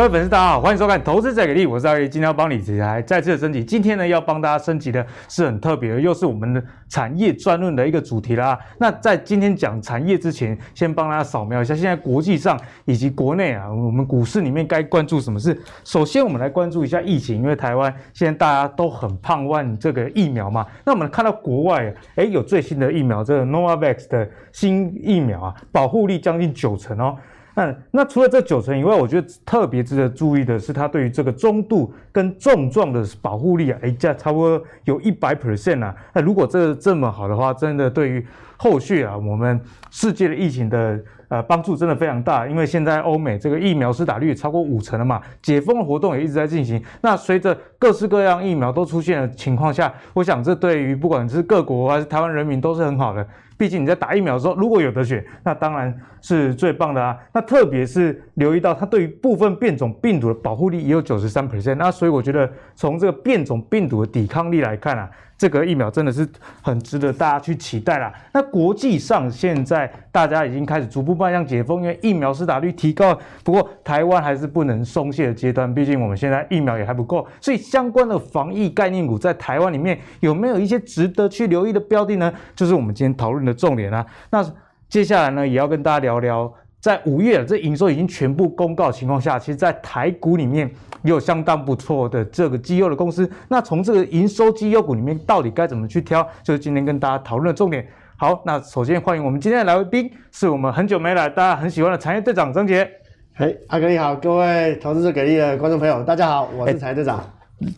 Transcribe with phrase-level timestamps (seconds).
[0.00, 3.62] 各位粉丝，大家好，欢迎收看《投资再给力》，我是阿力，今天要帮你来再次的升级。
[3.62, 8.58] 今天呢，要帮大家升级的是很特别的，又是我们的产业专论的一个主题啦。
[8.78, 15.54] 那在今天讲产业之前，先帮大家扫描一下现在国际上以及国内啊，我们股市里面该关注什么事。
[15.84, 20.66] 首先，我们来关注一下疫情，因为台湾现在大家都很盼望这个疫苗嘛。
[20.82, 27.14] 那我们看到国外，哎，有最新的疫苗，这个 Novavax 的新疫苗啊，保护力将近九成哦。
[27.60, 35.94] 那那除了这九成以外，我觉得特别值得注意的是，它对于这个中度跟重状的保护力啊，哎，这差不多有一百 percent 啊。
[36.14, 39.60] 那如果这这么好的话，真的对于后续啊，我们
[39.90, 42.46] 世界的疫情的呃帮助真的非常大。
[42.46, 46.82] 因为现在欧美这个疫苗施打率超过五成了嘛，解封的活动也一直在进行。
[47.02, 53.26] 那随着各式各样疫苗都出现的情况下，我想这对于不管是各国还是台湾人民都是很好的。
[53.60, 57.14] 毕竟你在打疫苗的时候，如果有得选，那当然是最棒的啊。
[57.34, 61.74] 那特别是留意到它对于部分变种病毒的保护力也有九十三 percent。
[61.74, 65.10] 那所以我觉得从这个变种病毒的抵抗力来看啊。
[65.40, 66.28] 这个疫苗真的是
[66.60, 68.12] 很值得大家去期待啦。
[68.30, 73.18] 那国际上现在大家已经开始逐步迈向解封，因为疫苗施打率提高。
[73.42, 77.26] 不过台湾还是不能松懈的阶段，毕竟我们现在疫苗也还不够。
[77.40, 82.30] 所以相关的防疫概念股在台湾里面有没有一些值得去留意的标的呢？
[82.54, 84.04] 就是我们今天讨论的重点啊。
[84.30, 84.44] 那
[84.88, 86.52] 接下来呢，也要跟大家聊聊。
[86.80, 90.66] 在五月，这营收已经全部公告的情况下，其实，在台股里面
[91.02, 93.30] 也有相当不错的这个绩优的公司。
[93.48, 97.86] 那从这个营收绩优股里面，到底该怎么去挑，就是今天跟大家讨论的重点。
[98.16, 102.90] 好，那首先欢迎我们今天的来宾，是我们很久没来，大家很喜欢的产业队长张杰。
[103.34, 107.22] 哎，阿哥你好，各位投资最给力的观众朋友，大家好，我是产业队长。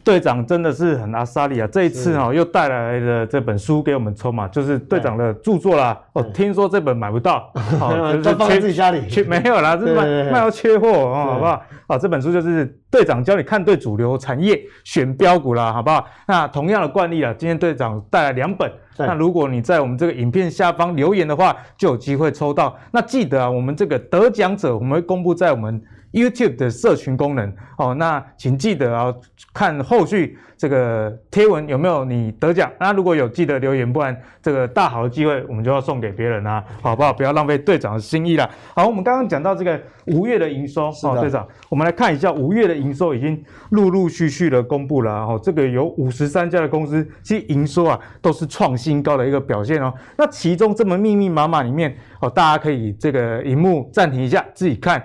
[0.05, 1.67] 队长真的是很阿莎力啊！
[1.67, 5.99] 这一次哈、哦、又带来了这本书给我们抽嘛，就是队长的著作啦。
[6.13, 11.63] 哦，听说这本买不到，好、 哦， 就是放在自己家里，缺没有啦， 是卖卖到缺货哦，好不好？
[11.89, 16.07] 好，这本书就是队长教你看对主流产业选标股啦，好不好？
[16.29, 22.77] 那同样的惯例啊，今天队长带来两本，那如果你在我们这个影片下方留言的话，就有机会抽到。
[22.93, 25.83] 那记得啊，我们这个得奖者我们会公布在我们。
[26.13, 27.55] YouTube 的社群功能。
[27.79, 29.15] 哦，那请记得啊，
[29.53, 32.71] 看后续这个贴文有没有你得奖。
[32.79, 37.13] 那如果有，记得留言，不然这个大好的机会我们就要送给别人啊，好不好？
[37.13, 38.49] 不要浪费队长的心意啦。
[38.73, 49.93] 好，我们刚刚讲到这个五月的营收哦，队长，我们来看一下五月的营收已经陆陆续续的公布了哦，这个有五十三家的公司，其实营收啊都是创新高的一个表现哦。
[50.17, 55.03] 那其中这么密密麻麻里面哦，大家可以这个荧幕暂停一下自己看。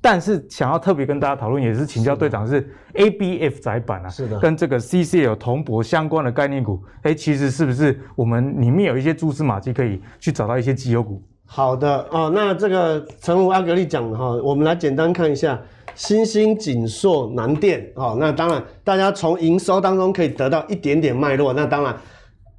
[0.00, 2.66] 但是想要特别跟大家讨论，也是请教队长是
[2.96, 11.22] ABF 窄板啊，是的，跟这个 CCL 铜箔相关的概念股，哎，其实是不是我们里面有一些蛛丝马迹可以去找到一些绩优股？
[11.44, 15.56] 好的哦，那这个诚如阿格力讲的哈，我们来简单看一下
[15.94, 18.16] 新兴、锦硕、南电哦。
[18.18, 21.52] 那当然，大家从营收当中可以得到一点点脉络。
[21.52, 21.94] 那当然，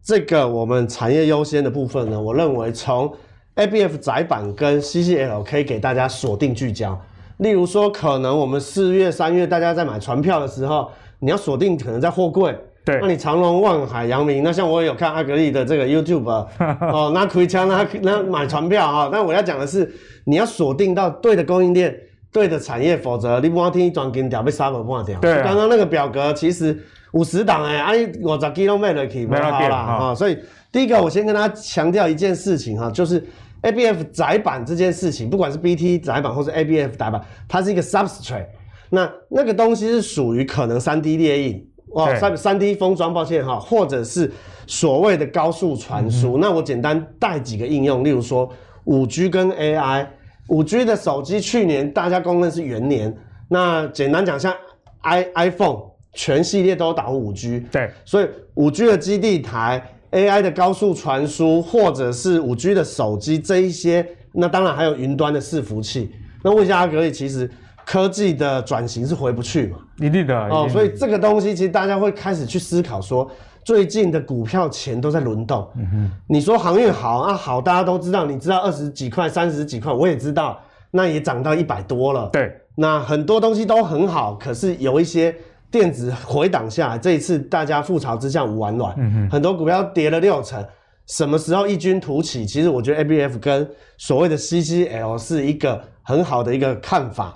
[0.01, 3.13] 这个我们产业优先的部分呢，我认为从
[3.55, 6.97] ABF 窄板跟 CCL 可以给大家锁定聚焦。
[7.37, 10.89] 例如说，可能我们四月、三月大家在买船票的时候，
[11.19, 12.57] 你要锁定可能在货柜。
[12.83, 12.97] 对。
[12.99, 16.27] 那你长隆、万海、阳明，那像我有看阿格力的这个 YouTube
[16.81, 19.09] 哦，那可以枪，那那买船票啊。
[19.11, 19.87] 但我要讲的是，
[20.23, 21.95] 你要锁定到对的供应链、
[22.31, 25.19] 对的产业，否则你不要听转给你掉被杀了半条。
[25.19, 25.43] 对。
[25.43, 26.75] 刚刚那个表格其实
[27.11, 27.91] 五十档哎，啊，
[28.23, 30.15] 五十几都卖得起，没有啦啊。
[30.15, 30.39] 所以
[30.71, 33.23] 第一个，我先跟大家强调一件事情哈，就是。
[33.67, 38.45] A B F 载板这件事情，不管是 B T 载板或是 A B F 载板，它是一个 substrate。
[38.89, 44.31] 那那个东西是属于可能三 D 列印哦，三三 D 封装，抱歉哈，或者是
[44.65, 46.37] 所谓的高速传输。
[46.37, 48.49] 嗯、那我简单带几个应用，例如说
[48.85, 50.11] 五 G 跟 A I。
[50.47, 53.13] 五 G 的手机去年大家公认是元年，
[53.49, 54.53] 那简单讲，像
[55.01, 55.81] i iPhone
[56.13, 57.59] 全系列都导入五 G。
[57.69, 59.83] 对，所以五 G 的基地台。
[60.17, 66.11] AI 的高速传输，或者是五 G 的手机这一些，那当然还有云端的伺服器。
[66.43, 67.47] 那问一下阿格力，其实
[67.85, 69.77] 科技的转型是回不去嘛？
[69.99, 70.67] 一定的哦。
[70.67, 73.29] 所以这个东西其实大家会开始去思考说，
[73.63, 75.69] 最近的股票钱都在轮动。
[75.75, 76.11] 嗯哼。
[76.27, 80.59] 你说航运好啊，好，大家都知道，你知道二十几块、三十几块，我也知道，
[80.89, 82.27] 那也涨到一百多了。
[82.33, 82.51] 对。
[82.75, 85.35] 那很多东西都很好，可是有一些。
[85.69, 90.65] 电子回档下来，这一次大家覆巢之下无完卵，嗯哼，很多股票跌了六成，
[91.07, 92.45] 什么时候异军突起？
[92.45, 97.35] 其实我觉得 ABF 跟所谓的 CCL 是一个很好的一个看法。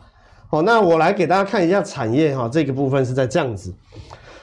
[0.50, 3.74] 哦，那我来给大家看一下产业哈，这个部分是在这样子。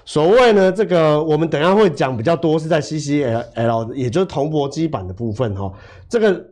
[0.05, 5.71] 所谓呢，这个我们等一下会讲比较多是在 CCL，也就是铜箔基板的部分哈。
[6.09, 6.43] 这个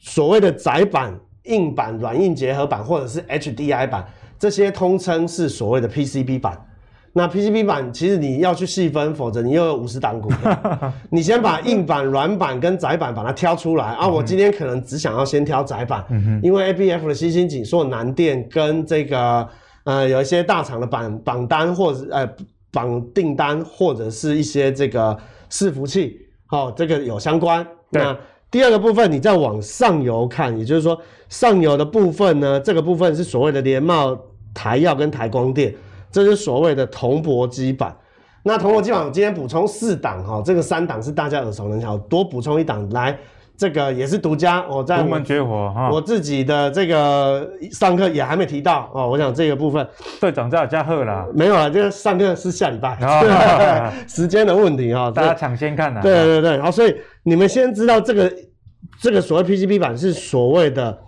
[0.00, 4.06] 所谓的窄板、硬板、软硬结合板或者是 HDI 板。
[4.38, 6.58] 这些通称是所谓的 PCB 板。
[7.12, 10.92] 那 PCB 板其实你要去细分，否则你又有五十档股票。
[11.10, 14.06] 你先把硬板、软板跟窄板把它挑出来啊！
[14.06, 16.04] 我今天可能只想要先挑窄板，
[16.40, 19.48] 因为 ABF 的新兴紧缩南电跟这个
[19.82, 22.28] 呃有一些大厂的板榜单或者呃
[22.70, 25.18] 绑订单或者是一些这个
[25.50, 26.16] 伺服器，
[26.46, 27.66] 好，这个有相关。
[27.90, 28.16] 那
[28.52, 30.96] 第二个部分，你再往上游看，也就是说
[31.28, 34.16] 上游的部分呢，这个部分是所谓的联茂、
[34.54, 35.74] 台药跟台光电。
[36.10, 37.94] 这是所谓的铜箔基板，
[38.42, 43.16] 那铜箔基板我今天补充四档哈，这个三档是大家耳熟能详，多补充一档来，
[43.56, 49.86] 这个也是独家，我在独门绝活哈，我自己的这个上课也还没提到哦，我想这个部分。
[50.20, 58.32] 对涨价加贺啦，没有了，这个上课是下礼拜，哦、 时间的问题哈， 大家抢先看呐，对对对，好，所以你们先知道这个
[59.00, 60.98] 这个所谓 PCB 板是所谓的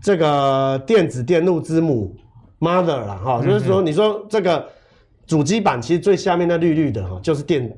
[0.00, 2.16] 这个电子电路之母。
[2.62, 4.64] Mother 啦，哈，就是说，你说这个
[5.26, 7.68] 主机板其实最下面那绿绿的哈，就是电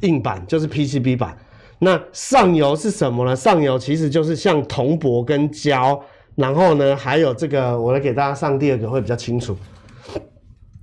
[0.00, 1.36] 硬板，就是 PCB 板。
[1.78, 3.36] 那上游是什么呢？
[3.36, 6.00] 上游其实就是像铜箔跟胶，
[6.36, 9.54] 然后呢，还有这个，我来给大家上第二个会比较清楚。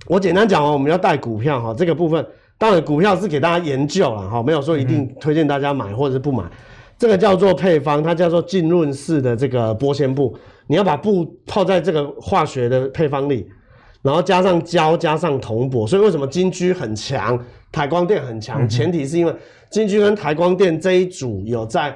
[0.06, 2.24] 我简单讲哦，我们要带股票哈，这个部分
[2.56, 6.44] 当然股票是给大家研究了哈，没有说一定推荐大家买或者是不买。
[7.02, 10.38] 这个叫做配方，它叫做浸润式的这个玻纤布。
[10.68, 13.44] 你要把布泡在这个化学的配方里，
[14.02, 15.84] 然后加上胶，加上铜箔。
[15.84, 17.36] 所以为什么金居很强，
[17.72, 18.68] 台光电很强？
[18.68, 19.34] 前提是因为
[19.68, 21.92] 金居跟台光电这一组有在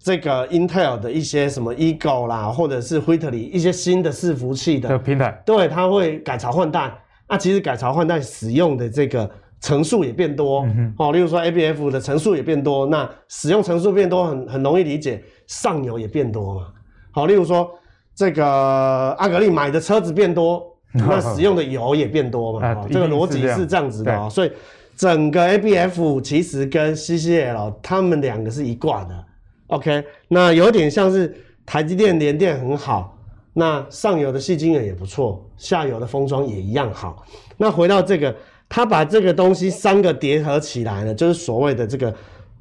[0.00, 6.92] 这个 Intel 的一些什么 Eagle 啦，或者是 Whitley 一些新的伺服器的平台，对，它会改朝换代。
[7.28, 9.30] 那其实改朝换代使用的这个
[9.62, 10.66] 层数也变多
[10.98, 16.66] 哦，例如说 ABF 的层数也变多，那使用层数变多很很容易理解，上游也变多嘛。
[17.12, 17.70] 好，例如说。
[18.14, 18.44] 这个
[19.18, 20.62] 阿格力买的车子变多，
[20.92, 22.66] 那使用的油也变多嘛？
[22.68, 24.52] 啊、这个逻辑是这样子的啊、喔，所以
[24.94, 29.24] 整个 ABF 其实跟 CCL 他们两个是一挂的。
[29.68, 33.16] OK，那有点像是台积电联电很好，
[33.54, 37.24] 那上游的细晶圆也不错，下游的封装也一样好。
[37.56, 38.36] 那回到这个，
[38.72, 42.14] 他把这个东西三个叠合起来呢，就是所谓的这个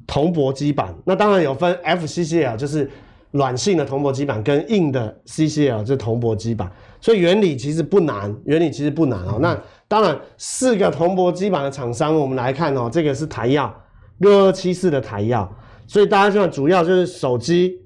[0.06, 0.94] 铜箔基板。
[1.06, 2.90] 那当然有分 FCCL，就是。
[3.34, 6.70] 软性的铜箔基板跟硬的 CCL 就是铜箔基板，
[7.00, 9.38] 所以原理其实不难，原理其实不难哦。
[9.40, 13.72] 那当然，四个铜箔基板的厂商，我们来看哦，这个是台燿
[14.18, 15.48] 六二七四的台燿，
[15.88, 17.80] 所以大家看主要就是手机、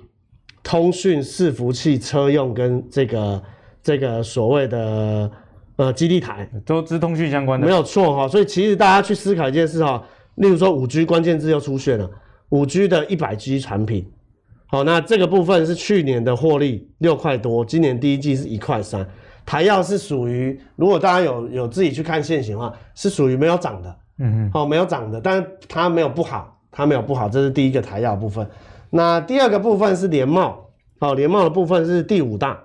[0.63, 3.44] 通讯、伺服器、车用跟这个
[3.83, 5.30] 这个所谓的
[5.77, 8.27] 呃基地台，都资通讯相关的，没有错哈。
[8.27, 10.04] 所以其实大家去思考一件事哈，
[10.36, 12.10] 例如说五 G 关键字又出现了，
[12.50, 14.10] 五 G 的一百 G 产品。
[14.68, 19.07] 好，那这个部分是去年的获利六块多，今年第一季是一块三。
[19.45, 28.50] 台药是属于，如果大家有有自己去看线型的话，是属于没有涨的，嗯嗯，好，没有涨的，但是它没有不好，它没有不好，这是第一个台药部分。
[28.89, 30.68] 那第二个部分是联茂，
[31.00, 32.60] 好，联茂的部分是第五大，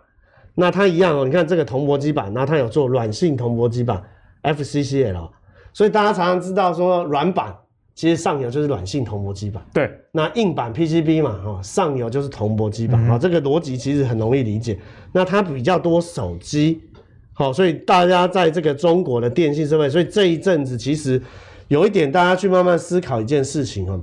[0.54, 4.02] 那它一样哦，你看这个铜箔基板，那它有做软性铜箔基板
[4.42, 5.30] FCCL，
[5.72, 7.54] 所以大家常常知道说软板。
[7.92, 14.78] 其实上游就是软性铜箔基板，对，那硬板 PCB 嘛，哈，上游就是铜箔基板，啊、嗯，这个逻辑其实很容易理解。
[15.12, 16.80] 那它比较多手机，
[17.34, 21.20] 好，所以大家在这个中国的电信设备，所以这一阵子其实
[21.68, 24.02] 有一点，大家去慢慢思考一件事情哦，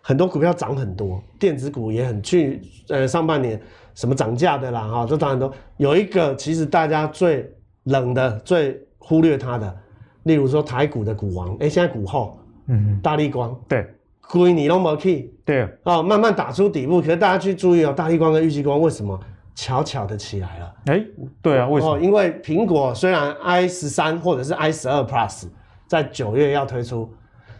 [0.00, 3.60] 很多股票涨很多，电子股也很去，呃，上半年
[3.98, 5.52] 什么涨价的啦，哈，这当然都。
[5.76, 7.52] 有一个其实大家最
[7.82, 9.76] 冷的、最忽略它的，
[10.22, 12.38] 例如说台股的股王，哎，现在股后。
[12.68, 13.84] 嗯，大力光对，
[14.20, 17.00] 亏你都没去，对哦，慢慢打出底部。
[17.00, 19.18] 可是大家去注意哦，大力光跟玉器光为什么
[19.54, 20.74] 悄悄的起来了？
[20.84, 21.06] 哎、欸，
[21.42, 21.94] 对啊，为什么？
[21.94, 25.46] 哦，因为苹果虽然 i 十三或者是 i 十二 Plus
[25.88, 27.10] 在九月要推出，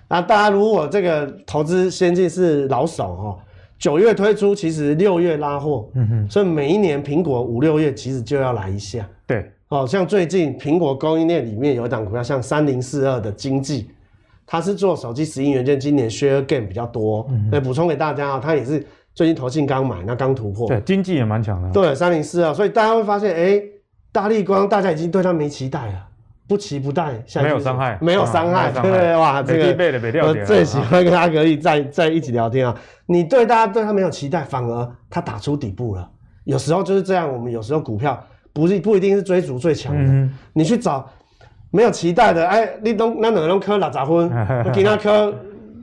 [0.06, 3.38] 那大家如果这个投资先进是老手哦，
[3.78, 9.08] 九月推出，其实六月拉货，嗯哼，所以每一年苹果五六月其实就要来一下。
[9.26, 13.90] 对，哦，像最近苹果供应链里面有一档股票，像三零四二的经济。
[14.50, 17.28] 它是做手机石英元件，今年 share gain 比较多。
[17.28, 18.82] 嗯，补充给大家啊，它也是
[19.14, 20.66] 最近投信刚买，那刚突破。
[20.66, 21.70] 对，经济也蛮强的。
[21.70, 23.62] 对，三零四二，所以大家会发现，哎、欸，
[24.10, 26.07] 大立光大家已经对它没期待了，
[26.48, 27.22] 不期不待。
[27.42, 28.72] 没有伤害，没有伤害。
[28.72, 32.74] 对，哇，这个我最喜欢跟阿格力在在一起聊天啊。
[33.06, 36.10] 你对大家对他没有期待，反而他打出底部了。
[36.44, 38.18] 有时候就是这样，我们有时候股票
[38.52, 41.08] 不是不一定是追逐最强的，嗯，你去找。
[41.70, 44.30] 没有期待的，哎、欸，你都那两个都科六十分，
[44.72, 45.30] 给他科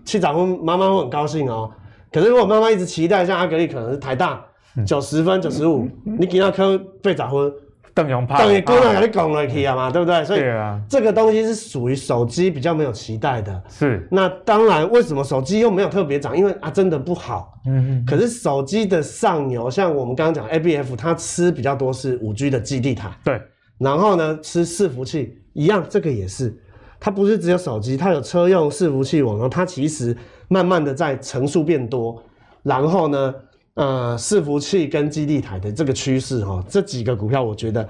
[0.04, 1.70] 七十分，妈妈会很高兴哦。
[2.12, 4.44] 可是如果妈妈一直期待，像阿格力可能是台大
[4.84, 7.54] 九十分、九十五，你给他科八十分，
[7.96, 10.24] 邓永派，等于姑娘给你拱了去啊嘛，对不对？
[10.26, 10.42] 所以
[10.90, 13.64] 这个东西是属于手机比较没有期待的。
[13.70, 14.06] 是。
[14.12, 16.38] 那当然，为什么手机又没有特别涨？
[16.38, 17.54] 因为啊，真的不好。
[17.66, 18.06] 嗯嗯。
[18.06, 23.10] 可是手机的上游，像我们刚刚讲 ABF，它吃比较多是五 G 的基地台。
[23.24, 23.42] 对。
[23.78, 26.54] 然后呢，吃伺服器一样，这个也是。
[27.00, 30.16] 它不是只有手机，它有车用伺服器网络，它其实
[30.50, 32.22] 慢慢的在层数变多。
[32.64, 33.34] 然后呢，
[33.76, 37.88] 呃，伺服器跟基地台的这个趋势哈，这几个股票我觉得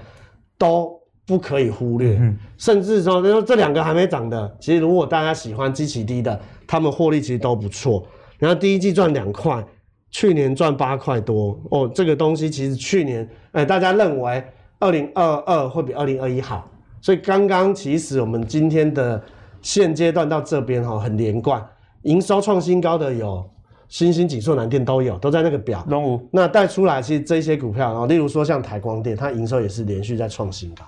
[0.57, 2.17] 都不可以忽略。
[2.19, 8.05] 嗯，甚至说，说这两个还没涨的，其实如果大家喜欢基期低的，他们获利其实都不错。
[8.39, 9.63] 然后第一季赚两块，
[10.09, 14.43] 去年赚八块多哦，这个东西其实去年，哎，大家认为
[14.79, 16.67] 二零二二会比二零二一好。
[16.99, 19.23] 所以刚刚其实我们今天的
[19.61, 21.63] 现阶段到这边哈，很连贯，
[22.01, 23.47] 营收创新高的有
[23.87, 25.85] 欣兴、景硕、南电都有，都在那个表。
[25.89, 30.83] 龙五那带出来，其实这些股票，然后例如说像台光电，它营收也是连续在创新高。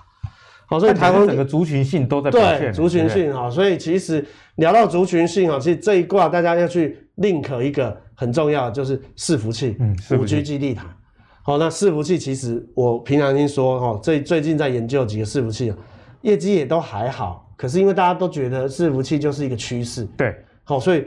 [0.66, 2.30] 好，所以台光整个族群性都在。
[2.30, 4.24] 对，族群性哈，所以其实
[4.56, 10.84] 聊到族群性哈，其实这一卦大家要去 link 一个很重要的就是伺服器，嗯，五 G 基地台。
[11.42, 15.72] 好，那伺服器其实我平常听说哈，最最近在研究几个伺服器。
[16.22, 21.04] 业绩也都还好，可是因为大家都觉得伺服器就是一个趋势，对，好，所以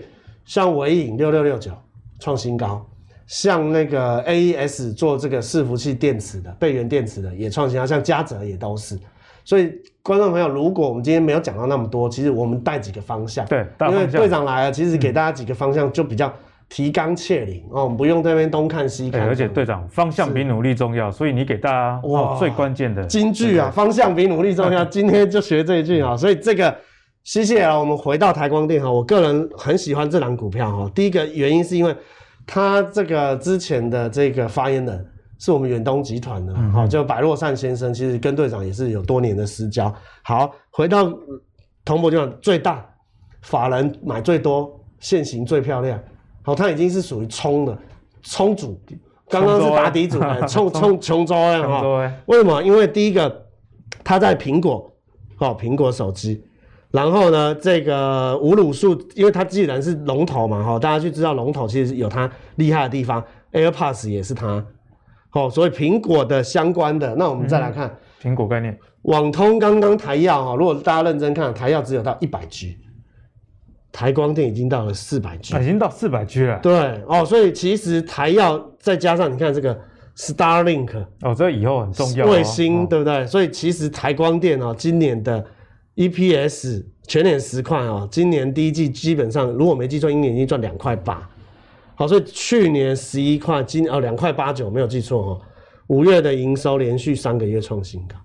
[0.52, 1.72] 像伟影六六六九
[2.20, 2.86] 创新高，
[3.26, 9.00] 像那个 AES 做这个伺服器电池的，备源电池的也创新高，像嘉泽也都是。
[9.46, 9.72] 所以
[10.04, 16.30] 观众朋友，如果我们今天没有讲到那么多，其实我们带几个方向，对，因为队长来了，其实给大家几个方向就比较。
[16.74, 19.28] 提纲挈领哦，我们不用这边东看西看。
[19.28, 24.84] 而且队长方向比努力重要，所以你给大家哇最关键的金句啊，方向比努力重要。
[24.88, 26.74] 今天就学这一句啊，所以这个
[27.24, 27.78] 谢谢啊。
[27.78, 30.92] 我们回到台光电哈，我个人很喜欢这档股票哈。
[30.94, 31.96] 第一个原因是因为
[32.46, 35.08] 他这个之前的这个发言人
[35.40, 39.94] 是我们远东集团的，好，就白若善先生，其实跟队长也是有多年的私交。
[40.24, 41.12] 好，回到
[41.84, 42.86] 铜箔就讲最大
[43.42, 46.00] 法人买最多，现行最漂亮。
[46.44, 47.78] 好，它已经是属于冲的
[48.24, 48.80] 冲主，
[49.30, 51.82] 刚刚是打底组的冲冲琼州哎哈。
[52.26, 52.62] 为什么？
[52.62, 53.46] 因为第一个，
[54.04, 54.92] 它在苹果，
[55.38, 56.44] 哦，苹果手机，
[56.92, 64.64] 然后呢，这个无卤素，因为它既然是龙头嘛，哈，大家就知道龙头其实有它厉害的地方，AirPods 也是它，
[65.30, 72.78] 好，所以苹果的相关的，那我们再来看苹果概念，网通刚刚台药哈，如果大家认真看，台药只有到一百 G。
[73.94, 76.58] 台光电已经到了四百 G，已经到四百 G 了。
[76.64, 76.74] 对
[77.08, 79.78] 哦，所以其实台药再加上你看这个
[80.16, 82.26] Starlink 哦，这以后很重要。
[82.26, 83.28] 卫星对不对？
[83.28, 85.46] 所以其实台光电哦，今年的
[85.96, 91.30] EPS 全年十块哦，今年第一季基本上如果没记错，一年已经赚两块八。
[91.96, 95.42] 好，所以去年十一块，今哦两块八九，没有记错哦。
[95.88, 98.16] 五月的营收连续三个月创新高，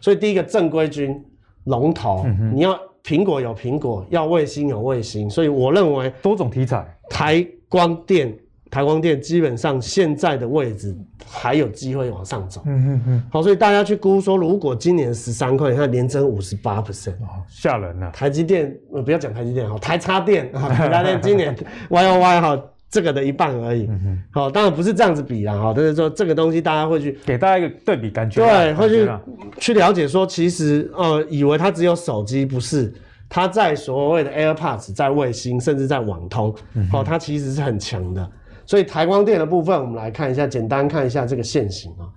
[0.00, 1.24] 所以第一个正规军
[1.64, 2.78] 龙头，嗯、你要。
[3.04, 8.34] 苹果有苹果，要卫星有卫星，所以我认为多种题材，台光电、
[8.74, 10.92] 台光电基本上现在的位置
[11.24, 12.60] 还有机会往上走。
[12.66, 13.24] 嗯嗯嗯。
[13.30, 18.10] 好，所以大家去估说，如果今年十三块，你看连增五十八 percent，哦，吓人了。
[18.10, 21.56] 台积电，呃，不要讲台积电哈， 台插电啊，台插电今年
[21.88, 22.60] Y O Y 哈。
[22.90, 29.10] 这个的一半而已，好、嗯哦，当然不是这样子比啦，哈，就是说这个东西大家会去给大家一个对比感觉，对，会去
[29.58, 32.94] 去了解说，其实呃，以为它只有手机，不是，
[33.28, 38.30] 它在所谓的 AirPods，在卫星，甚至在网通，嗯、哦，它其实是很强的。
[38.66, 42.08] 所以台光电的部分，我们来看一下，简单看一下这个线型啊，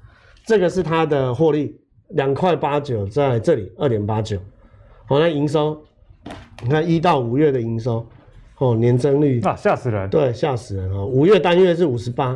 [0.45, 4.37] 这个是它的获利，两块八九在这里，二点八九，
[5.05, 5.81] 好，那营收，
[6.63, 8.05] 你看一到五月的营收。
[8.59, 10.09] 哦，年增率啊，吓死人！
[10.09, 11.05] 对，吓死人哦。
[11.05, 12.35] 五月单月是五十八，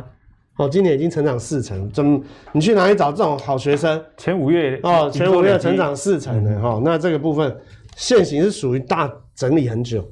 [0.56, 2.22] 哦，今年已经成长四成，怎？
[2.52, 4.00] 你去哪里找这种好学生？
[4.16, 6.82] 前五月哦，前五月成长四成的哈、嗯哦。
[6.84, 7.52] 那这个部分
[7.96, 10.08] 线型是属于大整理很久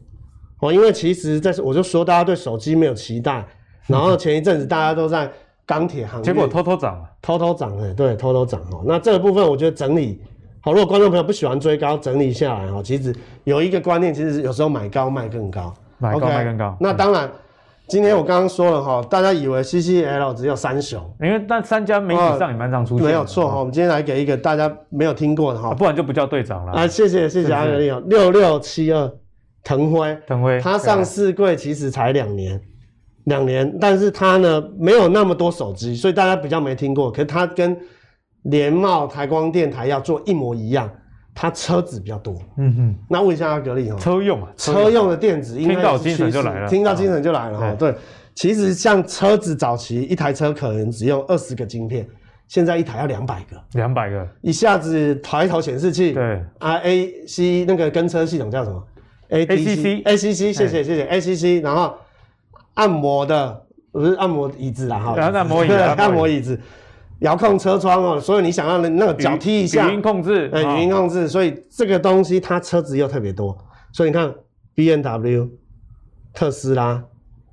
[0.59, 3.47] 哦，因为其实在我就说大家对手机没有期待，
[3.87, 5.31] 然后前一阵子大家都在
[5.67, 8.83] 钢铁行业，结果偷偷涨了，偷偷涨哎，对，偷偷涨哦。
[8.87, 10.21] 那这个部分我觉得整理
[10.61, 15.73] 好，如果观众朋友不喜欢追高，整理下来哈，其实有一个观念，其实有时候买高卖更高。
[16.03, 17.31] 买高卖更高，那当然，
[17.87, 23.59] 今天我刚刚说了哈，大家以为 CCL 只有三雄，因为那三家媒体上也蛮常出现，没有错哈。
[23.59, 26.87] 我们今天来给一个大家没有听过的哈，不然就不叫队长了啊。
[26.87, 29.13] 谢谢谢谢阿格力哦，六六七二
[29.63, 32.59] 腾辉，腾辉，他上市柜其实才两年，
[33.31, 37.11] 两年，但是它呢没有那么多手机，所以大家比较没听过。
[37.11, 37.75] 可是它跟
[38.43, 40.91] 联茂、台光电、台要做一模一样。
[41.33, 47.73] 它车子比较多，嗯哼，那问一下阿格力哦，车用啊，车用的电子，听到精神就来了，听到精神就来了哈。
[47.79, 47.95] 对，
[48.35, 52.07] 其实像车子早期一台车可能只用二十个晶片，
[52.49, 58.83] 现在一台要两百个，两百个，一下子抬头显示器，对啊，A C 那个跟车系统叫什么
[59.29, 61.95] ？A C C A C C，谢谢谢谢 A C C，然后
[62.81, 66.41] 按摩的不是按摩椅子啦哈，按摩椅 子，按摩椅。
[66.41, 66.61] 子，
[67.21, 73.57] 遥控车窗哦，所以你想要的那个脚踢一下，语音控制，对，语音控制，所以这个东西它车子又特别多，
[73.93, 74.33] 所以你看
[74.75, 75.49] B N W、
[76.33, 77.05] 特斯拉。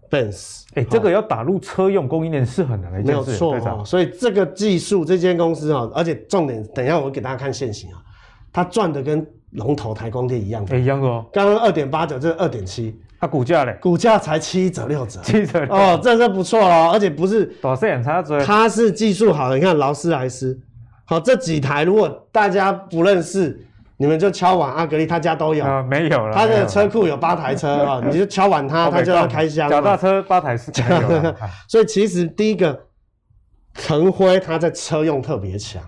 [0.09, 3.83] Benz，哎、欸，这个要打入车用供应链是很难的没有错哦。
[3.85, 7.99] 所以这个技术，这间公司哦，而且重点，等一下我给大家看线型啊，
[8.53, 11.25] 它赚的跟龙头台光电一样的，哎、欸，一样的哦。
[11.33, 13.77] 刚刚二点八九，这是二点七，它股价嘞？
[13.81, 17.51] 股价才七折六折，七折哦，这是不错哦，而且不是
[18.45, 19.55] 它是技术好的。
[19.55, 20.59] 你看劳斯莱斯，
[21.05, 23.63] 好，这几台如果大家不认识。
[23.99, 26.31] 你们就敲碗阿格力，他家都有啊，没有了。
[26.31, 29.67] 他的车库有八台车啊，你就敲碗他，他就要开箱。
[29.67, 31.35] 脚踏车八台是没有。
[31.67, 32.79] 所以其实第一个，
[33.73, 35.81] 腾辉它在车用特别强，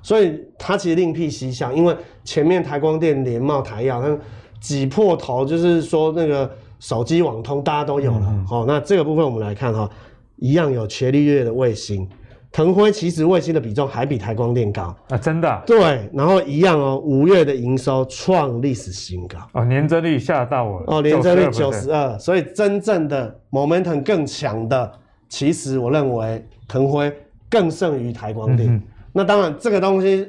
[0.00, 4.16] 所以它其实另辟蹊径，因为前面台光电、联茂、台燿，它
[4.60, 8.26] 挤破头，就是说那个手机网通大家都有了。
[8.28, 9.88] 嗯、哦，那这个部分我们来看哈，
[10.36, 12.08] 一样有伽利略的卫星。
[12.52, 15.62] 腾辉其实卫星的比重还比台光电高啊，真的、啊？
[15.66, 24.90] 对，然后一样哦，五月的营收创历史新高哦，年增率吓到我了哦，年增率九十二，所以真正的 momentum 更强的，
[25.28, 27.12] 其实我认为腾辉
[27.50, 28.72] 更胜于台光电。
[28.72, 30.26] 嗯、那当然，这个东西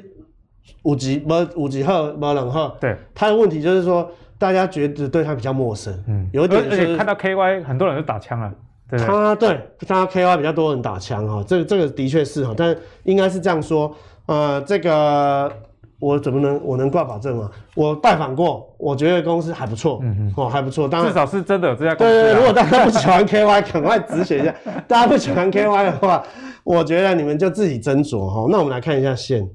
[0.82, 8.52] 五级不五级后不冷后，对，它的问题就是说，大家觉得对他比较陌生，嗯，有点、就是、而且看到 KY 很多人都打枪了。
[8.90, 15.52] 对他对他 KY 比较多人打枪哈，这个这个的确是哈，但应该是这样说，呃，这个
[16.00, 17.50] 我怎么能我能挂保证吗？
[17.74, 22.22] 我拜访过，我觉得公司还不错，嗯嗯，哦还不错，当然至少是真的有这家公司、啊。
[22.22, 24.54] 对对，如果大家不喜欢 KY，赶快止血一下。
[24.86, 26.22] 大家不喜欢 KY 的话，
[26.64, 28.46] 我觉得你们就自己斟酌哈。
[28.50, 29.46] 那我们来看一下线，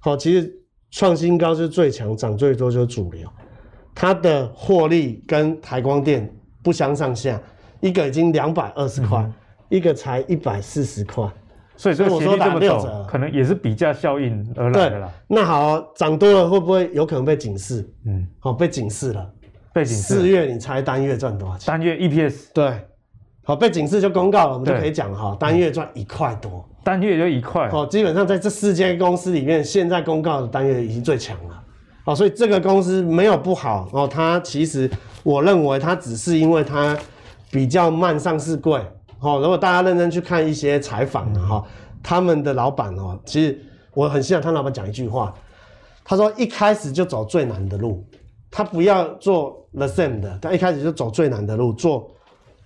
[0.00, 0.52] 好，其实
[0.90, 3.26] 创新高是最强，涨最多就是主流，
[4.00, 6.32] 它的获利跟台光电
[6.62, 7.40] 不相上下。
[7.80, 9.24] 一个已经两百二十块，
[9.68, 11.24] 一个才一百四十块，
[11.76, 15.12] 所以这个我说打六折，可能也是比价效应而来的啦。
[15.28, 17.88] 那好，涨多了会不会有可能被警示？
[18.04, 19.30] 嗯，好，被警示了，
[19.72, 20.02] 被警示。
[20.02, 21.66] 四月你猜单月赚多少钱？
[21.68, 22.84] 单月 EPS 对，
[23.44, 27.68] 好，被警示就公告了，我们就可以讲哈，单月赚一块多，单月就一块。
[27.68, 31.62] 好，基本上在这四间公司里面，现在公告的单月已经最强了。
[32.08, 34.90] 好，所以这个公司没有不好哦，它其实
[35.22, 36.96] 我认为它只是因为它。
[37.50, 38.78] 比较慢上市柜，
[39.20, 41.64] 哦，如果大家认真去看一些采访的哈，
[42.02, 43.58] 他们的老板哦，其实
[43.94, 45.32] 我很欣赏他老板讲一句话，
[46.04, 48.04] 他说一开始就走最难的路，
[48.50, 52.06] 他不要做 the same 的，他一开始就走最难的路，做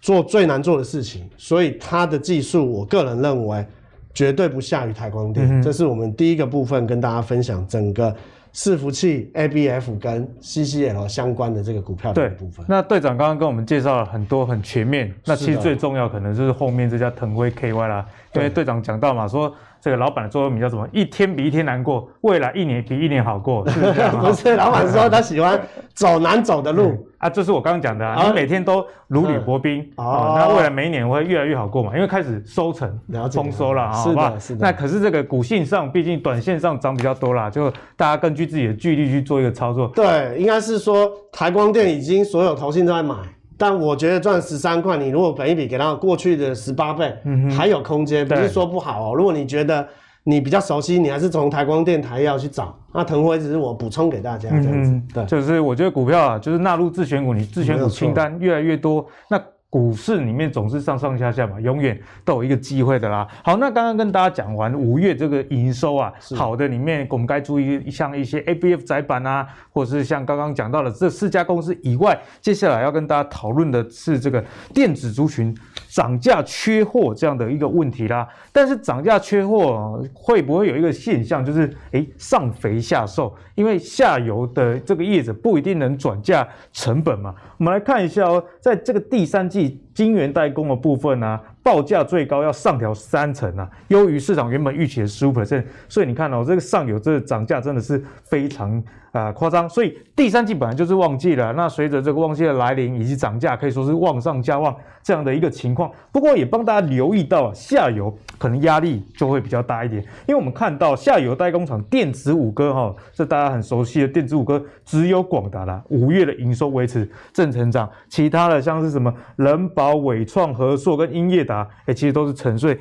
[0.00, 3.64] 做最难做的事情，所以他的技术，我个人认为
[4.12, 8.12] 绝对不下于台光电，嗯、这是我们第一个部分跟大家分享整个。
[8.54, 12.64] 伺服器 ABF 跟 CCL 相关的这个股票的部分。
[12.68, 19.52] 那队长刚刚跟我们介绍了很多很全面，那其实最重要可能就是后面这家腾辉 KY 啦，因为队长讲到嘛，说。
[19.84, 20.88] 这个老板的座右铭叫什么？
[20.92, 23.92] 一天比一天难过，未来一年比一年好过，是不是？
[24.16, 25.60] 不是，老板说他喜欢
[25.94, 28.26] 走难走的路啊，这是我刚刚讲的啊。
[28.26, 31.94] 你每天都如履薄冰哦，那未来每一年会越来越好过嘛？
[31.94, 32.98] 因为开始收成
[33.30, 34.34] 丰收了啊，好吧？
[34.38, 34.66] 是的。
[34.66, 39.88] 那可是这个股性上，毕竟短线上涨比较多啦，就大家根据自己的纪律去做一个操作。
[39.94, 43.14] 对，应该是说台光电已经所有投信都在买。
[43.58, 49.14] 但我觉得赚十三块，你如果本一比给到过去的十八倍，嗯、还有空间，不是说不好哦。
[49.14, 49.86] 如果你觉得
[50.24, 52.76] 你比较熟悉，你还是从台光电、台要去找。
[52.92, 54.90] 那腾辉只是我补充给大家这样子。
[54.90, 59.42] 嗯、对，就是我觉得股票啊，就是纳入自选股，你自选股清单越来越多，那。
[59.72, 63.26] 股市里面总是上上下下嘛，永远都有一个机会的啦。
[63.42, 75.56] 好，那刚刚跟大家讲完五月这个营收啊，好的里面我们该注意像一些 ABF 窄板啊，或者是像刚刚讲到的这四家公司以外，接下来要跟大家讨论的是这个电子族群
[75.92, 78.26] 涨价缺货这样的一个问题啦。
[78.50, 87.34] 但是涨价缺货会不会有一个现象，就是诶上肥下瘦，因为下游的这个业者不一定能转嫁成本嘛。
[87.58, 89.78] 我们来看一下哦，在这个第三季。
[89.92, 95.62] 晶圆代工的部分呢、啊，报价最高要上调三成啊，优于市场原本预期的十五 percent。
[95.86, 99.68] 所以你看哦，这个上游这个涨价真的是非常啊夸张。
[99.68, 105.90] 所以第三季本来就是旺季了，那随着这个旺季的来临以及涨价，可以说是旺上加旺这样的一个情况。
[106.10, 122.78] 不过也帮大家留意到，下游可能压力就会比较大一点，因为我们看到下游代工厂电子五哥哈，这大家很熟悉的电子五哥，只有广达啦，五月的营收维持正成长，其他的像是什么仁宝、纬创、和硕跟英业达，哎，其实都是沉睡。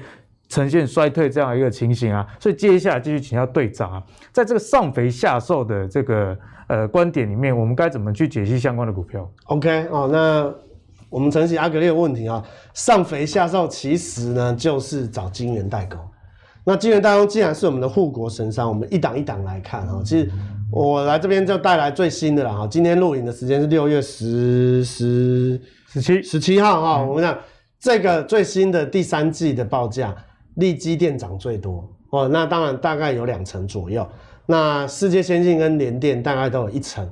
[0.52, 2.28] 呈现衰退这样一个情形啊。
[2.40, 6.38] 所以接下来继续请教队长啊，在这个上肥下瘦的这个
[6.68, 10.54] 呃观点里面，我们该怎么去解析相关的股票？OK 哦，那
[11.10, 15.98] 我们承袭阿格列的问题啊，上肥下瘦其实呢就是找金圆代工。
[16.64, 20.02] 那金圆代工既然是我们的护国神山，我们一档一档来看哈。
[20.06, 20.30] 其实
[20.72, 22.68] 我来这边就带来最新的了哈。
[22.68, 27.04] 今天录影的时间是六月十十十七十七号哈。
[27.04, 27.36] 我们讲
[27.80, 30.16] 这个最新的第三季的报价，
[30.56, 32.28] 力积电涨最多哦。
[32.28, 34.08] 那当然大概有两成左右。
[34.46, 37.10] 那世界先进跟联电大概都有一成。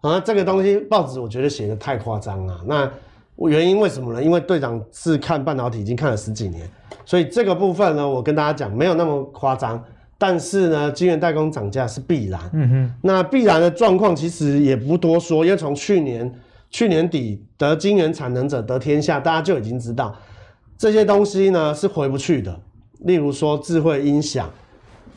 [0.00, 2.60] 啊，这个东西报纸我觉得写的太夸张了。
[2.66, 2.90] 那
[3.48, 4.22] 原因为什么呢？
[4.22, 6.68] 因为队长是看半导体已经看了十几年，
[7.06, 9.82] 所以这个部分呢，我跟大家讲没有那么夸张。
[10.18, 12.40] 但是呢，晶圆代工涨价是必然。
[12.52, 12.94] 嗯哼。
[13.02, 16.30] 那必然的状况其实也不多说，因为从去年
[16.70, 20.14] 去年底得晶圆产能者得天下，大家就已经知道
[20.76, 22.60] 这些东西呢是回不去的。
[23.04, 24.50] 例如说智慧音响。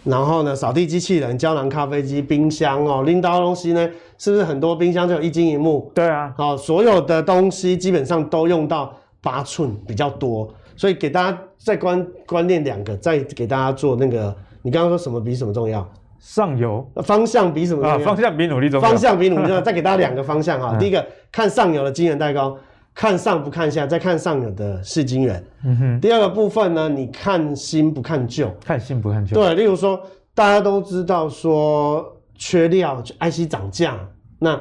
[0.03, 5.91] 然后呢，扫地机器人、胶囊咖啡机、冰箱哦，拎到东西呢，是不是很多冰箱就有一晶一幕？
[5.93, 10.47] 对啊，好，所有的东西基本上都用到八寸比较多，
[10.77, 15.85] 所以给大家再观观念两个，再给大家做那个，你刚刚说什么比什么重要？
[16.19, 17.97] 上游方向比什么重要？
[17.97, 18.87] 啊，方向比努力重要。
[18.87, 20.73] 方向比努力重要，再给大家两个方向哈。
[20.79, 22.55] 第一个看上游的晶圆代工。
[22.99, 25.45] 看上不看下，再看上游的是金人。
[25.63, 26.01] 嗯哼。
[26.01, 28.51] 第二个部分呢，你看新不看旧。
[28.65, 29.35] 看新不看旧。
[29.35, 30.01] 对，例如说，
[30.33, 33.99] 大家都知道说缺料，IC 涨价，
[34.39, 34.59] 那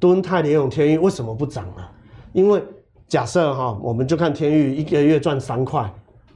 [0.00, 1.90] 敦泰、联永、天域为什么不涨了？
[2.32, 2.62] 因为
[3.06, 5.84] 假设哈，我们就看天域一个月赚三块，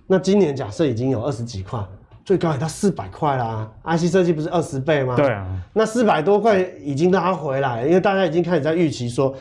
[0.07, 1.83] 那今年假设已经有二十几块，
[2.23, 3.67] 最高也到四百块啦。
[3.87, 5.17] IC 设计不是二十倍吗？
[5.17, 5.47] 对啊。
[5.73, 9.35] 那四百多块已经拉回来，因为大家已经开始在预期说。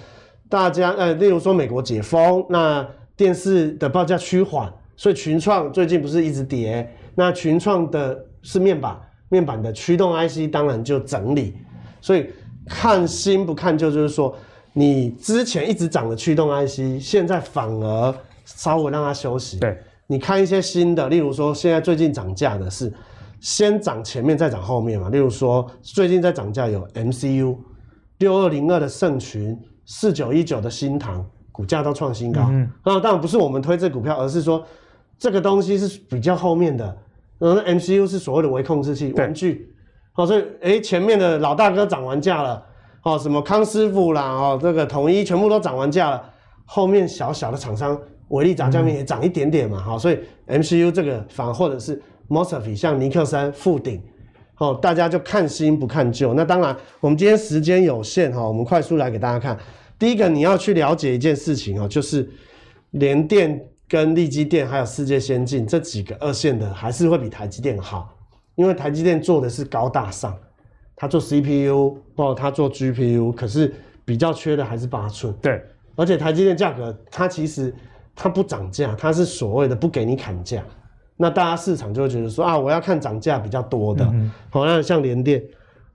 [0.49, 2.83] 大家呃，例如说美国解封，那
[3.15, 11.53] 电视的报价趋缓，所以群创最近不是一直跌，那群创的是面板，面板的驱动 IC 当然就整理，
[12.01, 12.25] 所以
[12.67, 14.35] 看新不看旧，就是说
[14.73, 19.59] 你之前一直涨的驱动 IC，现在反而稍微让它休息。
[19.59, 22.91] 对，你看一些新的，例如说现在最近涨价的是
[23.39, 27.55] 先涨前面再涨后面嘛，例如说最近在涨价有 MCU
[28.17, 29.55] 六二零二的盛群。
[29.91, 34.63] 四九一九的新塘股价都创新高，嗯，那当然不是我们推这股票，而是说
[35.17, 36.95] 这个东西是比较后面的。
[37.39, 39.73] 然后 MCU 是所谓的微控制器玩具，
[40.11, 42.63] 好，所以诶前面的老大哥涨完价了，
[43.01, 46.23] 哦，什么康师傅啦，哦，这个统一全部都涨完价了，
[46.65, 53.99] 后面小小的厂商伟力炸酱面也涨一点点嘛，好，所以 MCU 这个反而或者是 Mosfet 像尼克森、富鼎。
[54.59, 56.33] 哦，大家就看新不看旧。
[56.33, 59.57] 那当然，我们今天时间有限哈，我们快速来给大家看。
[59.99, 62.27] 第一个，你要去了解一件事情哦，就是
[62.91, 68.15] 联电跟力积电还有世界先进这几个二线的，还是会比台积电好，
[68.55, 70.35] 因为台积电做的是高大上，
[70.95, 73.73] 它做 CPU 哦，它做 GPU，可是
[74.05, 75.33] 比较缺的还是八寸。
[75.41, 75.61] 对，
[75.95, 77.73] 而且台积电价格它其实
[78.15, 80.63] 它不涨价，它是所谓的不给你砍价。
[81.17, 85.43] 那大家市场就会觉得说啊，我要看涨价比较多的，好、嗯哦，那像联电，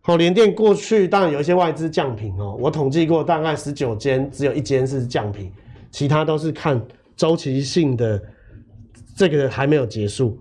[0.07, 5.51] 好、哦，联电过去当然有一些外资降评哦，我统计过大概十九间，只有一间是降评，
[5.91, 6.79] 其他都是看
[7.17, 8.23] 周期性的，
[9.17, 10.39] 这个还没有结束。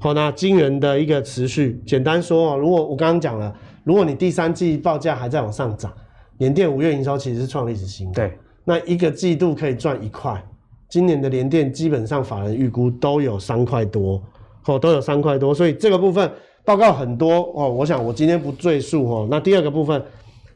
[0.00, 5.92] 好、哦，那晶圆的一个持续，简单说哦，如果我刚刚讲了，如果你第三季报价还在往上涨，
[6.38, 10.42] 联电五月营收其实是创历史新高，对，那一个季度可以赚一块。
[10.88, 14.22] 今年的联电基本上法人预估都有三块多，
[14.64, 16.32] 哦，都有三块多，所以这个部分
[16.64, 17.68] 报告很多哦。
[17.68, 19.28] 我想我今天不赘述哦。
[19.30, 20.02] 那第二个部分，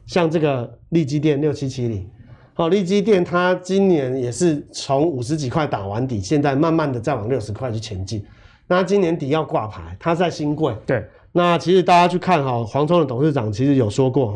[0.05, 2.09] 像这个利基电六七七零，
[2.53, 8.25] 好，利基电它今年也是从五十几块打完底，现在慢慢的再往六十块去前进。
[8.67, 10.75] 那今年底要挂牌，它在新贵。
[10.85, 11.05] 对。
[11.31, 14.31] 那其实大家去看哈，黄聪的董事长其实有说过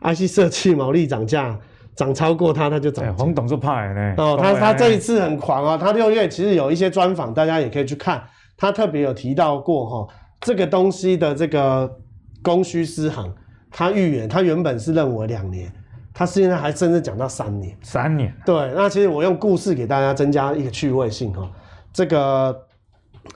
[0.00, 1.58] 哈，IC 设计毛利涨价。
[1.96, 3.16] 涨超过它，它就涨。
[3.16, 4.14] 黄董事派呢？
[4.18, 5.78] 哦，他他这一次很狂啊！
[5.78, 8.20] 他六月其实有一些专访，大家也可以去看。
[8.56, 11.98] 他特别有提到过哈，这个东西的这个
[12.42, 13.32] 供需失衡，
[13.70, 15.72] 他预言他原本是认为两年，
[16.12, 17.76] 他现在还甚至讲到三年。
[17.82, 18.34] 三年。
[18.44, 21.50] 对，那其实我用故事给大家增加一个趣味性哈。
[21.92, 22.66] 这个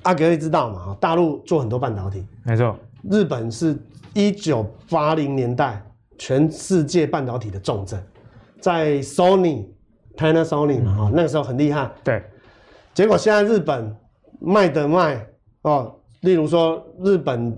[0.03, 0.79] 阿格力知道嘛？
[0.87, 2.77] 哈，大陆做很多半导体，没错。
[3.09, 3.79] 日本是
[4.13, 5.83] 一九八零年代
[6.19, 8.03] 全世界半导体的重镇。
[8.61, 9.67] 在 Sony、
[10.17, 11.89] Panasonic 嘛，哈，那个时候很厉害。
[12.03, 12.23] 对，
[12.93, 13.97] 结果现在日本
[14.41, 15.25] 卖的卖
[15.63, 17.57] 哦，例如说日本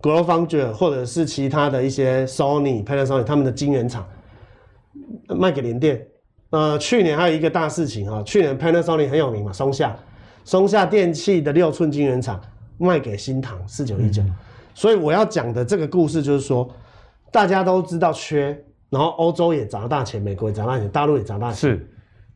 [0.00, 4.06] GlobalFoundries 或者是其他的一些 Sony、Panasonic 他们的晶圆厂
[5.28, 6.06] 卖给联电。
[6.50, 9.96] 呃，去年还有一个大事情啊，去年 Panasonic 很有名嘛，松下，
[10.44, 12.38] 松下电器的六寸晶圆厂
[12.76, 14.22] 卖给新唐四九一九。
[14.74, 16.68] 所以我要讲的这个故事就是说，
[17.30, 18.48] 大家都知道缺，
[18.90, 21.56] 然后欧洲也砸大钱，美国也砸大钱，大陆也砸大钱。
[21.56, 21.90] 是，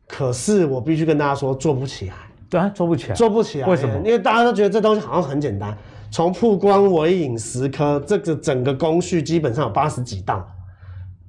[0.06, 2.14] 可是我必须跟大家说，做不起来。
[2.48, 3.68] 对啊，做不起来，做不起来。
[3.68, 3.96] 为什么？
[3.98, 5.76] 因为大家都觉得这东西好像很简单。
[6.10, 10.46] 从曝光、微影、蚀刻，这个整个工序基本上有八十几道。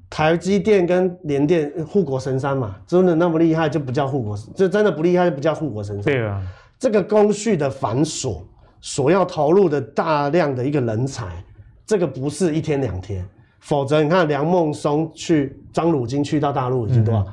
[0.10, 6.03] 台积电跟联电护国神山嘛，真的那么厉害就不叫护国，这真的不厉害就不叫护国神山。
[6.06, 6.41] 对啊，
[6.80, 8.41] 这个工序的繁琐，
[8.80, 11.25] 所要投入的大量的一个人才，
[11.86, 13.27] 这个不是一天两天，
[13.60, 17.21] 否则你看梁孟松去张汝京去到大陆已经多少？
[17.21, 17.27] 嗯、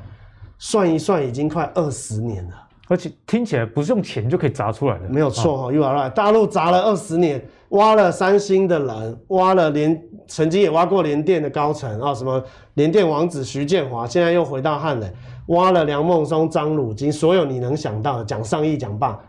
[0.57, 2.64] 算一算已经快二十年了。
[2.87, 6.13] 而且听起来不是用钱就可以砸出来的，没有错哈，You are right。
[6.13, 12.43] 大陆砸了二十年，挖了三星的人，挖了连，曾经也挖过联电的高层啊，什么
[12.75, 15.11] 联电王子徐建华，现在又回到汉磊，
[15.47, 19.19] 挖了梁孟松、张汝京，所有你能想到的，讲上亿讲罢，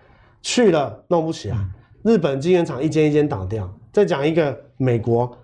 [0.43, 1.57] 去了弄不起来。
[2.03, 5.35] 日本晶圆厂一间一间倒掉，再讲一个美国。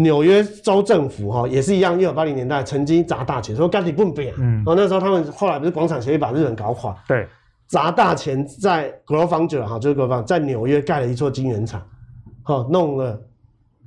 [0.00, 7.26] 纽约州政府哈也是一样，一九八零年代曾经砸大钱，说干你不变，嗯，哦那时候他们后来不是广场协议把日本搞垮，对，
[7.66, 11.84] 砸大钱在 GloFoundries 哈就是 GloFoundries 在纽约盖了一座晶圆厂，
[12.44, 13.20] 哈弄了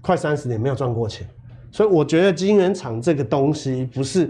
[0.02, 1.26] 快三十年没有赚过钱，
[1.72, 4.30] 所以我觉得晶圆厂这个东西不是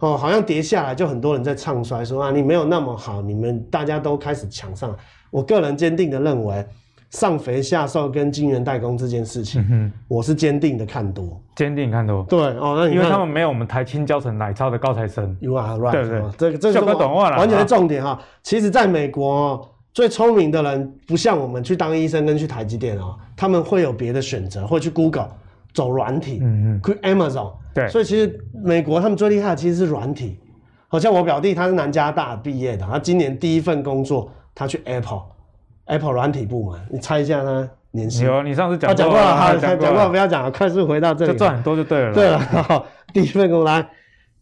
[0.00, 4.94] 哦好像跌下来就很多人在唱衰说啊你没有那么好，你们大家都开始抢上，
[5.30, 6.66] 我个人坚定的认为。
[7.12, 12.24] 上肥下瘦跟晶圆代工这件事情，嗯、我是坚定的看多，坚定看多。
[12.24, 15.36] 对哦，那，因为他们没有我们台清教成奶超的高材生。
[15.40, 16.20] You are right，对不对？
[16.38, 18.10] 这个这个是完全是重点哈。
[18.10, 25.28] 啊、其实，在美国，最聪明的人不像我们去当医生跟去台积电哦，他们会有别的选择，会去 Google
[25.74, 27.52] 走软体，嗯嗯，去 Amazon。
[27.74, 30.40] 对，所以其实美国他们最厉害的其实是软体。
[30.88, 35.20] 好像我表弟他是南加大毕业的，他今年第一份工作他去 Apple。
[35.92, 38.26] Apple 软体部门，你猜一下他年薪？
[38.26, 42.14] 有，你上次讲过了，讲过了，好，讲过了，不要讲了，快速回到这里，就赚很多就对了。
[42.14, 43.86] 对了，好，第一份工来，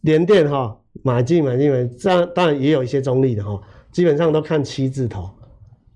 [0.01, 3.59] 联电哈，买进买进买，这样当然也有一些中立的哈，
[3.91, 5.29] 基本上都看七字头。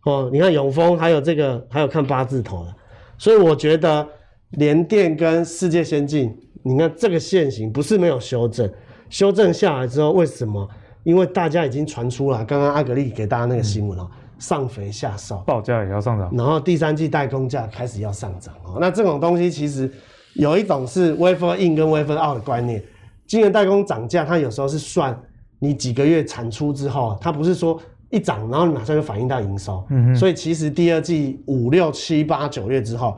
[0.03, 2.75] 哦，你看永丰还有这个，还有看八字头的，
[3.17, 4.05] 所以我觉得
[4.51, 8.69] 联电跟世界先进，你看这个线型不是没有修正，
[9.09, 10.69] 修正下来之后为什么？
[11.03, 14.09] 因为大家已经传出了，刚刚阿格力给大家那个新闻哦。
[14.11, 18.77] 嗯上肥下瘦，报价也要上涨，然后第三季代工价开始要上涨哦。
[18.79, 19.91] 那这种东西其实
[20.35, 22.79] 有一种是 wafer in 跟 wafer out 的观念，
[23.25, 25.19] 晶圆代工涨价，它有时候是算
[25.57, 27.81] 你几个月产出之后，它不是说
[28.11, 29.83] 一涨然后你马上就反映到营收。
[29.89, 33.17] 嗯哼，所以其实第二季五六七八九月之后，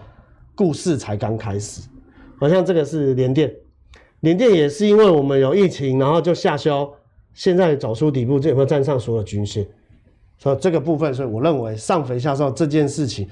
[0.55, 1.81] 故事才刚开始。
[2.39, 3.51] 好像这个是联电，
[4.21, 6.89] 联电也是因为我们有疫情，然后就下修，
[7.33, 9.67] 现在走出底部，这有没有站上所有均线？
[10.37, 13.27] 所以这个部分，所以我认为上肥下瘦这件事情，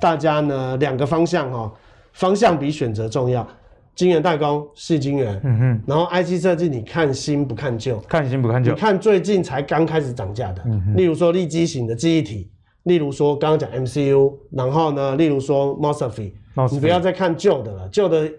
[0.00, 1.72] 大家呢两个方向哈，
[2.12, 3.46] 方向比选择重要。
[3.94, 12.50] 晶圆代工是晶圆，嗯哼，然后 IC 设计你看新不看旧，看新不看旧，你看最近才刚开始涨价的，嗯哼，例如说立基型的记忆体，
[12.82, 16.32] 例如说刚刚讲 MCU，然后呢，例如说 MOSFET，
[16.72, 18.30] 你不要再看旧的了，旧的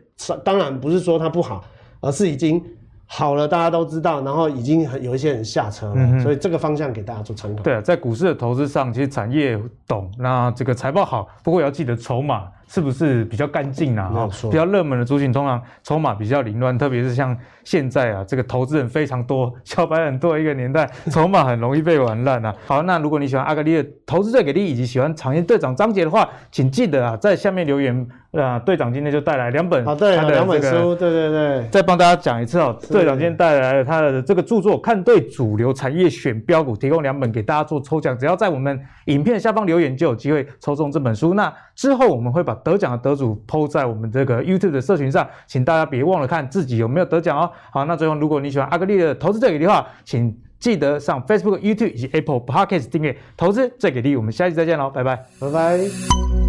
[0.44, 1.64] 当然不是说它不好，
[2.02, 2.64] 而是已经。
[3.08, 7.64] 好了，大家都知道，然后已经有一些人下车了，嗯、所以这个方向给大家做参考。
[7.64, 12.50] 对啊，在股市的投资上，其实产业懂，那这个财报好，不过也要记得筹码。
[12.70, 14.10] 是不是比较干净啊？
[14.10, 22.54] 哈，比较热门的族群通常筹码比较凌乱，特别是像现在啊，这个投资人非常多，小白很多的一个年代， 筹码很容易被玩烂啊。
[22.66, 28.60] 好，那如果你喜欢阿格力的投资最给力，以及喜欢产业队长张杰的话，请记得啊，在下面留言啊。
[28.60, 31.68] 队长今天就带来两本，好，对，两本书，对对对。
[31.72, 41.34] 再帮大家讲一次哦，队长今天带来了他的这个著作《看对主流产业选标股》，提供两本给大家做抽奖，只要在我们影片下方留言，就有机会抽中这本书。
[41.34, 47.50] 那之后我们会把得奖的得主 po 在我们这个 YouTube 的社群上，请大家别忘了看自己有没有得奖哦。
[47.72, 54.16] 好，那最后如果你喜欢阿格力的投资最给力的话，请记得上 Facebook、YouTube 以及 Apple Podcast 订阅投资最给力。
[54.16, 56.47] 我们下期再见喽，拜拜，拜拜。